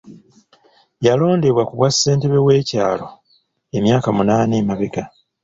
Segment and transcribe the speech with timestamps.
[1.05, 3.07] Yalondebwa ku bwa ssentebe w'ekyalo
[3.77, 5.03] emyaka munaana emabega.